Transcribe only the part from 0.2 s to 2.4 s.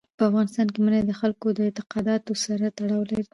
افغانستان کې منی د خلکو د اعتقاداتو